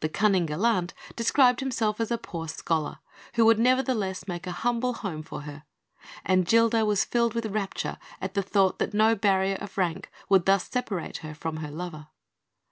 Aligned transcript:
The 0.00 0.08
cunning 0.08 0.46
gallant 0.46 0.92
described 1.14 1.60
himself 1.60 2.00
as 2.00 2.10
a 2.10 2.18
poor 2.18 2.48
scholar, 2.48 2.98
who 3.34 3.46
would 3.46 3.60
nevertheless 3.60 4.26
make 4.26 4.44
a 4.44 4.50
humble 4.50 4.92
home 4.92 5.22
for 5.22 5.42
her; 5.42 5.62
and 6.24 6.44
Gilda 6.44 6.84
was 6.84 7.04
filled 7.04 7.34
with 7.34 7.46
rapture 7.46 7.98
at 8.20 8.34
the 8.34 8.42
thought 8.42 8.80
that 8.80 8.92
no 8.92 9.14
barrier 9.14 9.58
of 9.60 9.78
rank 9.78 10.10
would 10.28 10.46
thus 10.46 10.68
separate 10.68 11.18
her 11.18 11.32
from 11.32 11.58
her 11.58 11.70
lover. 11.70 12.08